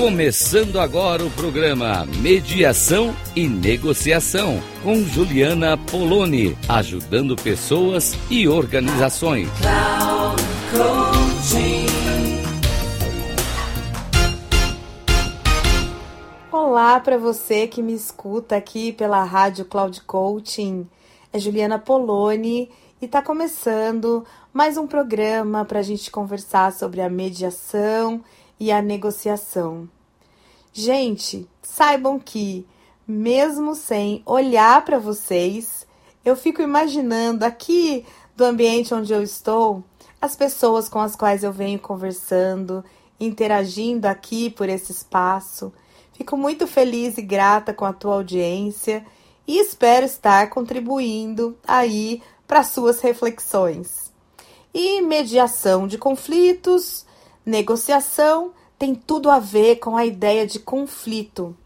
[0.00, 9.50] Começando agora o programa Mediação e Negociação com Juliana Poloni, ajudando pessoas e organizações.
[16.50, 20.88] Olá para você que me escuta aqui pela Rádio Cloud Coaching.
[21.30, 22.70] É Juliana Poloni
[23.02, 28.24] e está começando mais um programa para a gente conversar sobre a mediação
[28.60, 29.88] e a negociação.
[30.72, 32.66] Gente, saibam que,
[33.08, 35.86] mesmo sem olhar para vocês,
[36.24, 38.04] eu fico imaginando aqui
[38.36, 39.82] do ambiente onde eu estou
[40.20, 42.84] as pessoas com as quais eu venho conversando,
[43.18, 45.72] interagindo aqui por esse espaço.
[46.12, 49.04] Fico muito feliz e grata com a tua audiência
[49.46, 54.12] e espero estar contribuindo aí para suas reflexões.
[54.72, 57.06] E mediação de conflitos,
[57.44, 61.56] negociação tem tudo a ver com a ideia de conflito.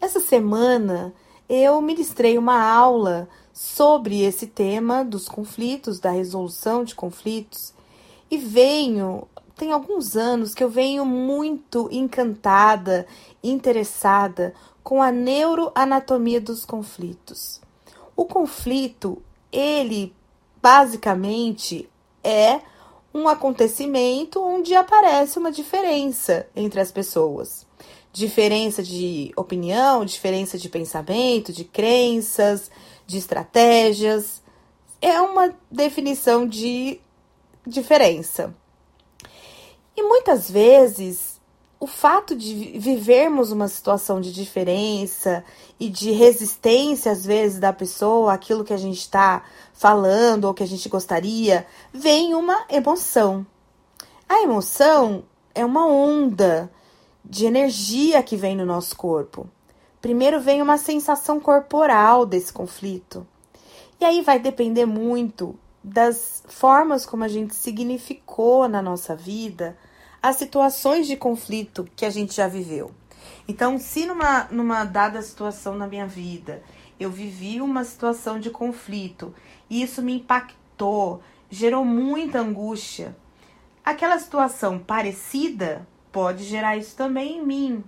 [0.00, 1.14] Essa semana
[1.48, 7.72] eu ministrei uma aula sobre esse tema dos conflitos, da resolução de conflitos,
[8.30, 9.26] e venho,
[9.56, 13.06] tem alguns anos que eu venho muito encantada,
[13.42, 14.54] interessada
[14.84, 17.60] com a neuroanatomia dos conflitos.
[18.14, 20.14] O conflito, ele
[20.62, 21.88] basicamente
[22.22, 22.60] é
[23.18, 27.66] um acontecimento onde aparece uma diferença entre as pessoas.
[28.12, 32.70] Diferença de opinião, diferença de pensamento, de crenças,
[33.06, 34.42] de estratégias.
[35.00, 37.00] É uma definição de
[37.66, 38.54] diferença.
[39.96, 41.37] E muitas vezes
[41.80, 45.44] o fato de vivermos uma situação de diferença
[45.78, 50.62] e de resistência, às vezes, da pessoa, aquilo que a gente está falando ou que
[50.62, 53.46] a gente gostaria, vem uma emoção.
[54.28, 55.22] A emoção
[55.54, 56.70] é uma onda
[57.24, 59.48] de energia que vem no nosso corpo.
[60.00, 63.26] Primeiro vem uma sensação corporal desse conflito.
[64.00, 69.76] E aí vai depender muito das formas como a gente significou na nossa vida
[70.22, 72.90] as situações de conflito que a gente já viveu.
[73.46, 76.62] Então, se numa, numa dada situação na minha vida
[76.98, 79.34] eu vivi uma situação de conflito
[79.70, 83.16] e isso me impactou, gerou muita angústia,
[83.84, 87.84] aquela situação parecida pode gerar isso também em mim.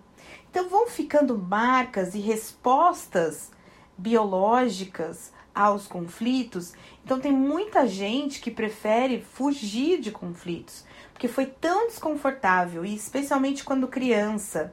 [0.51, 3.51] Então, vão ficando marcas e respostas
[3.97, 6.73] biológicas aos conflitos.
[7.05, 10.85] Então, tem muita gente que prefere fugir de conflitos
[11.21, 14.73] porque foi tão desconfortável e especialmente quando criança.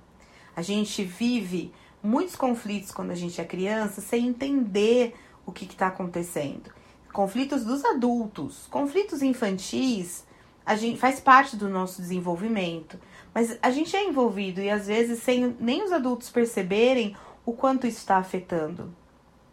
[0.56, 5.14] A gente vive muitos conflitos quando a gente é criança sem entender
[5.46, 6.72] o que está acontecendo.
[7.12, 10.25] Conflitos dos adultos, conflitos infantis,
[10.66, 12.98] a gente faz parte do nosso desenvolvimento,
[13.34, 17.14] mas a gente é envolvido e às vezes sem nem os adultos perceberem
[17.46, 18.96] o quanto isso está afetando.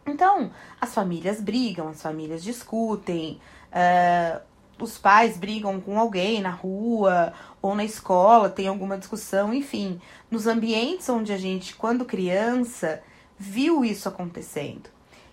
[0.05, 3.39] Então, as famílias brigam, as famílias discutem,
[3.71, 4.41] uh,
[4.79, 9.99] os pais brigam com alguém na rua ou na escola, tem alguma discussão, enfim,
[10.29, 13.01] nos ambientes onde a gente, quando criança,
[13.37, 14.89] viu isso acontecendo.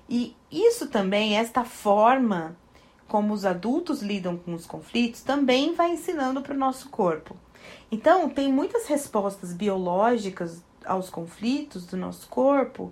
[0.08, 2.56] E isso também, esta forma
[3.08, 7.36] como os adultos lidam com os conflitos, também vai ensinando para o nosso corpo.
[7.90, 12.90] Então, tem muitas respostas biológicas aos conflitos do nosso corpo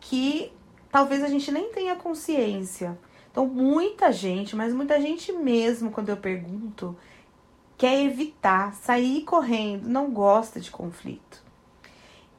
[0.00, 0.52] que
[0.90, 2.98] talvez a gente nem tenha consciência.
[3.30, 6.96] Então, muita gente, mas muita gente mesmo, quando eu pergunto,
[7.76, 11.42] quer evitar, sair correndo, não gosta de conflito.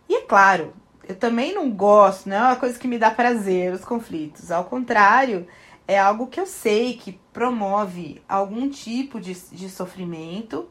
[0.07, 0.73] E é claro,
[1.07, 4.51] eu também não gosto, não é uma coisa que me dá prazer os conflitos.
[4.51, 5.47] Ao contrário,
[5.87, 10.69] é algo que eu sei que promove algum tipo de, de sofrimento,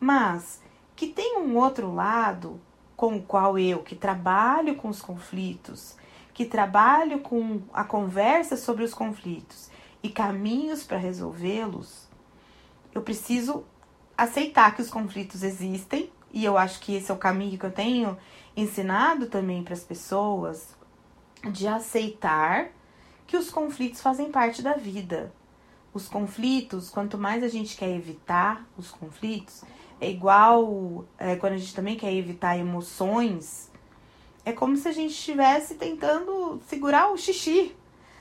[0.00, 0.62] mas
[0.94, 2.60] que tem um outro lado
[2.96, 5.96] com o qual eu, que trabalho com os conflitos,
[6.36, 9.70] que trabalho com a conversa sobre os conflitos
[10.02, 12.06] e caminhos para resolvê-los,
[12.94, 13.64] eu preciso
[14.14, 17.72] aceitar que os conflitos existem, e eu acho que esse é o caminho que eu
[17.72, 18.18] tenho
[18.54, 20.76] ensinado também para as pessoas,
[21.50, 22.68] de aceitar
[23.26, 25.32] que os conflitos fazem parte da vida.
[25.94, 29.64] Os conflitos, quanto mais a gente quer evitar os conflitos,
[29.98, 33.70] é igual é, quando a gente também quer evitar emoções
[34.46, 37.74] é como se a gente estivesse tentando segurar o xixi.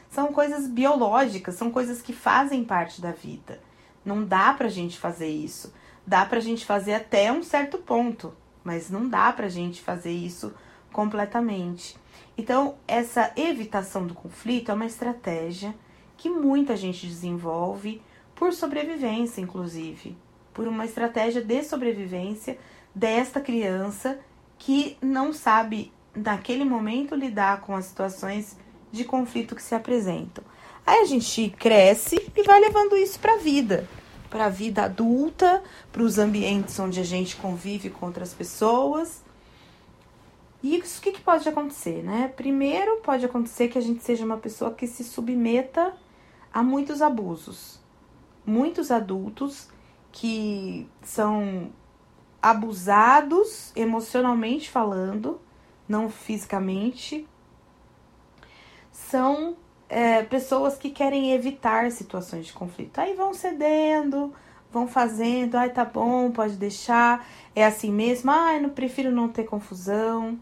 [0.09, 3.61] São coisas biológicas, são coisas que fazem parte da vida.
[4.03, 5.71] Não dá pra gente fazer isso.
[6.05, 8.33] Dá pra gente fazer até um certo ponto,
[8.63, 10.51] mas não dá pra gente fazer isso
[10.91, 11.95] completamente.
[12.35, 15.75] Então, essa evitação do conflito é uma estratégia
[16.17, 18.01] que muita gente desenvolve
[18.33, 20.17] por sobrevivência, inclusive,
[20.53, 22.57] por uma estratégia de sobrevivência
[22.95, 24.19] desta criança
[24.57, 28.57] que não sabe, naquele momento, lidar com as situações
[28.91, 30.43] de conflito que se apresentam.
[30.85, 33.87] Aí a gente cresce e vai levando isso para a vida,
[34.29, 39.23] para a vida adulta, para os ambientes onde a gente convive com outras pessoas.
[40.61, 42.31] E isso o que, que pode acontecer, né?
[42.35, 45.93] Primeiro, pode acontecer que a gente seja uma pessoa que se submeta
[46.53, 47.79] a muitos abusos.
[48.45, 49.69] Muitos adultos
[50.11, 51.71] que são
[52.41, 55.41] abusados emocionalmente falando,
[55.87, 57.27] não fisicamente,
[58.91, 59.55] são
[59.89, 62.99] é, pessoas que querem evitar situações de conflito.
[62.99, 64.33] Aí vão cedendo,
[64.71, 69.43] vão fazendo, ai tá bom, pode deixar, é assim mesmo, ai não prefiro não ter
[69.43, 70.39] confusão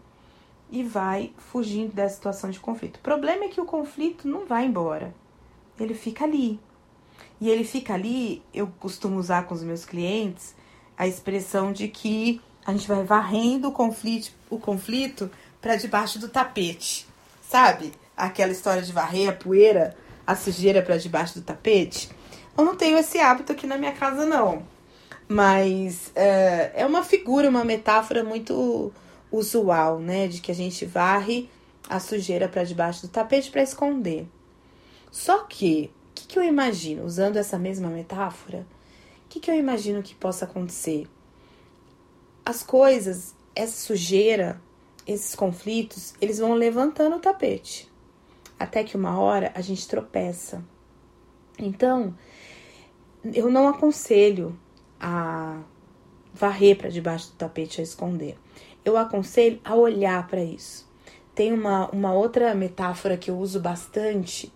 [0.70, 2.96] e vai fugindo da situação de conflito.
[2.96, 5.14] O problema é que o conflito não vai embora.
[5.78, 6.58] Ele fica ali.
[7.40, 10.54] E ele fica ali, eu costumo usar com os meus clientes
[10.96, 15.30] a expressão de que a gente vai varrendo o conflito, o conflito
[15.60, 17.06] para debaixo do tapete.
[17.42, 17.92] Sabe?
[18.16, 19.96] aquela história de varrer a poeira,
[20.26, 22.08] a sujeira para debaixo do tapete.
[22.56, 24.62] Eu não tenho esse hábito aqui na minha casa, não.
[25.26, 28.92] Mas é, é uma figura, uma metáfora muito
[29.32, 30.28] usual, né?
[30.28, 31.50] De que a gente varre
[31.88, 34.26] a sujeira para debaixo do tapete para esconder.
[35.10, 38.66] Só que, o que, que, eu imagino, usando essa mesma metáfora,
[39.26, 41.08] o que, que eu imagino que possa acontecer?
[42.44, 44.60] As coisas, essa sujeira,
[45.06, 47.92] esses conflitos, eles vão levantando o tapete
[48.58, 50.64] até que uma hora a gente tropeça.
[51.58, 52.14] Então,
[53.32, 54.58] eu não aconselho
[55.00, 55.60] a
[56.32, 58.36] varrer para debaixo do tapete, a esconder.
[58.84, 60.88] Eu aconselho a olhar para isso.
[61.34, 64.52] Tem uma, uma outra metáfora que eu uso bastante,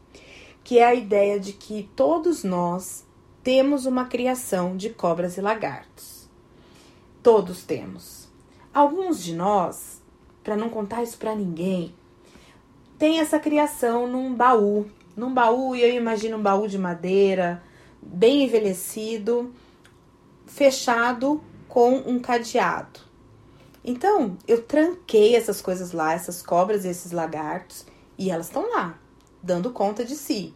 [0.62, 3.04] que é a ideia de que todos nós
[3.42, 6.17] temos uma criação de cobras e lagartos.
[7.28, 8.26] Todos temos.
[8.72, 10.00] Alguns de nós,
[10.42, 11.94] para não contar isso para ninguém,
[12.98, 14.86] tem essa criação num baú.
[15.14, 17.62] Num baú, e eu imagino um baú de madeira,
[18.00, 19.52] bem envelhecido,
[20.46, 23.00] fechado com um cadeado.
[23.84, 27.84] Então, eu tranquei essas coisas lá, essas cobras e esses lagartos,
[28.16, 28.98] e elas estão lá,
[29.42, 30.54] dando conta de si.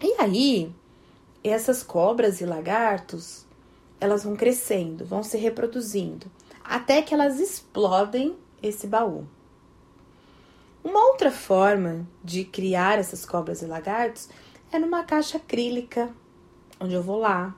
[0.00, 0.72] E aí,
[1.42, 3.47] essas cobras e lagartos,
[4.00, 6.30] elas vão crescendo, vão se reproduzindo,
[6.62, 9.26] até que elas explodem esse baú.
[10.82, 14.28] Uma outra forma de criar essas cobras e lagartos
[14.72, 16.10] é numa caixa acrílica,
[16.80, 17.56] onde eu vou lá,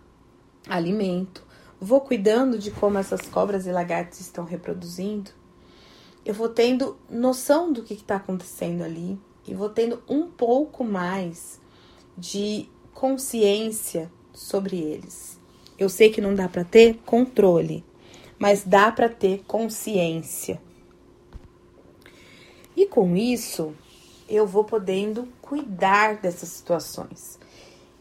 [0.68, 1.44] alimento,
[1.80, 5.30] vou cuidando de como essas cobras e lagartos estão reproduzindo.
[6.24, 11.60] Eu vou tendo noção do que está acontecendo ali e vou tendo um pouco mais
[12.16, 15.39] de consciência sobre eles.
[15.80, 17.82] Eu sei que não dá para ter controle,
[18.38, 20.60] mas dá para ter consciência.
[22.76, 23.72] E com isso,
[24.28, 27.38] eu vou podendo cuidar dessas situações.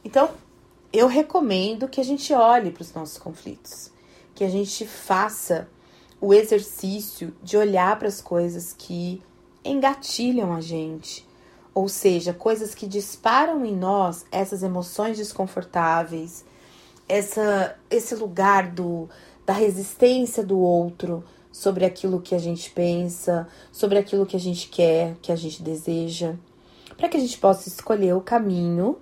[0.04, 0.30] Então,
[0.92, 3.90] eu recomendo que a gente olhe para os nossos conflitos,
[4.36, 5.70] que a gente faça
[6.20, 9.24] o exercício de olhar para as coisas que
[9.64, 11.26] engatilham a gente,
[11.74, 16.44] ou seja, coisas que disparam em nós essas emoções desconfortáveis,
[17.10, 19.10] essa, esse lugar do,
[19.46, 24.70] da resistência do outro, sobre aquilo que a gente pensa, sobre aquilo que a gente
[24.70, 26.36] quer, que a gente deseja,
[26.96, 28.98] para que a gente possa escolher o caminho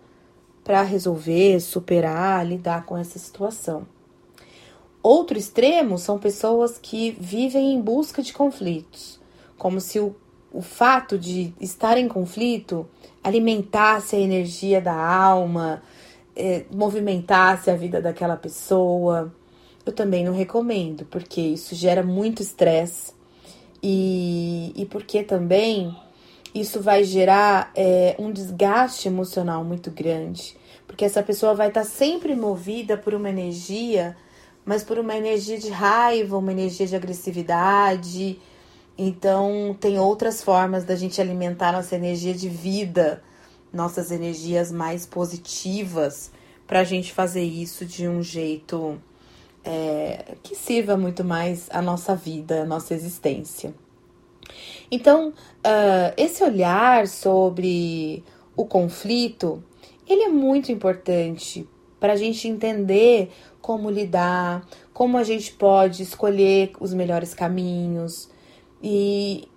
[0.64, 3.86] para resolver, superar, lidar com essa situação.
[5.04, 9.20] Outro extremo são pessoas que vivem em busca de conflitos,
[9.58, 10.16] como se o,
[10.52, 12.88] o fato de estar em conflito
[13.24, 15.82] alimentasse a energia da alma,
[16.38, 19.34] é, movimentasse a vida daquela pessoa
[19.88, 23.14] eu também não recomendo, porque isso gera muito estresse.
[23.82, 25.96] E, e porque também
[26.54, 32.36] isso vai gerar é, um desgaste emocional muito grande, porque essa pessoa vai estar sempre
[32.36, 34.18] movida por uma energia,
[34.66, 38.40] mas por uma energia de raiva, uma energia de agressividade.
[38.98, 43.22] Então, tem outras formas da gente alimentar nossa energia de vida,
[43.72, 46.32] nossas energias mais positivas,
[46.66, 49.00] para a gente fazer isso de um jeito
[49.64, 53.74] é, que sirva muito mais a nossa vida, a nossa existência.
[54.90, 58.24] Então, uh, esse olhar sobre
[58.56, 59.64] o conflito,
[60.08, 61.68] ele é muito importante
[62.00, 63.32] para a gente entender
[63.62, 68.30] como lidar, como a gente pode escolher os melhores caminhos
[68.82, 69.48] e,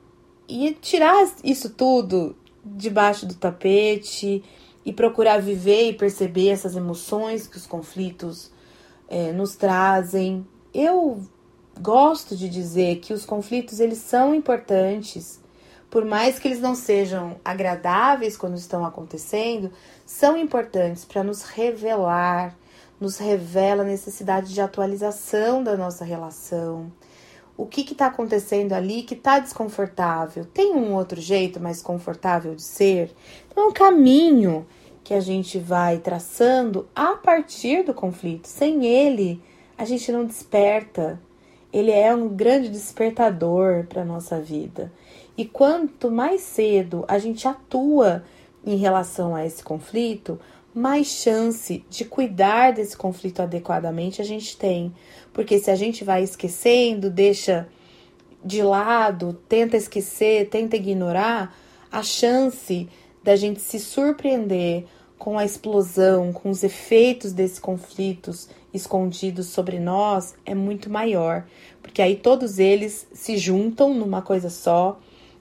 [0.48, 4.42] e tirar isso tudo debaixo do tapete
[4.84, 8.50] e procurar viver e perceber essas emoções que os conflitos
[9.08, 10.46] é, nos trazem.
[10.72, 11.20] Eu
[11.80, 15.40] gosto de dizer que os conflitos eles são importantes,
[15.90, 19.72] por mais que eles não sejam agradáveis quando estão acontecendo,
[20.06, 22.56] são importantes para nos revelar,
[23.00, 26.92] nos revela a necessidade de atualização da nossa relação.
[27.60, 30.46] O que está acontecendo ali que está desconfortável?
[30.46, 33.14] Tem um outro jeito mais confortável de ser?
[33.46, 34.66] Então, é um caminho
[35.04, 38.46] que a gente vai traçando a partir do conflito.
[38.46, 39.42] Sem ele,
[39.76, 41.20] a gente não desperta.
[41.70, 44.90] Ele é um grande despertador para a nossa vida.
[45.36, 48.24] E quanto mais cedo a gente atua
[48.64, 50.40] em relação a esse conflito,
[50.74, 54.94] mais chance de cuidar desse conflito adequadamente a gente tem.
[55.32, 57.68] Porque se a gente vai esquecendo, deixa
[58.44, 61.54] de lado, tenta esquecer, tenta ignorar,
[61.90, 62.88] a chance
[63.22, 64.84] da gente se surpreender
[65.18, 71.44] com a explosão, com os efeitos desses conflitos escondidos sobre nós é muito maior,
[71.82, 74.98] porque aí todos eles se juntam numa coisa só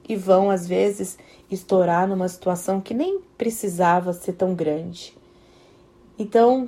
[0.07, 1.17] e vão às vezes
[1.49, 5.18] estourar numa situação que nem precisava ser tão grande.
[6.19, 6.67] Então,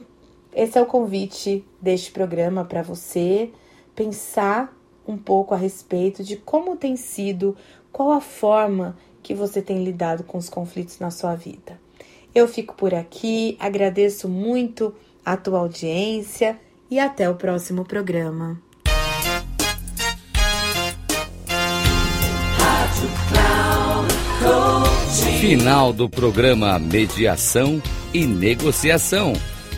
[0.54, 3.52] esse é o convite deste programa para você
[3.94, 4.74] pensar
[5.06, 7.56] um pouco a respeito de como tem sido,
[7.92, 11.78] qual a forma que você tem lidado com os conflitos na sua vida.
[12.34, 16.58] Eu fico por aqui, agradeço muito a tua audiência
[16.90, 18.71] e até o próximo programa.
[25.42, 27.82] Final do programa Mediação
[28.14, 29.34] e Negociação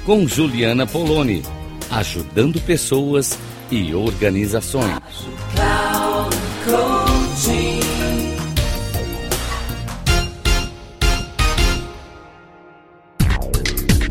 [0.05, 1.41] com Juliana Poloni,
[1.89, 3.39] ajudando pessoas
[3.71, 4.99] e organizações.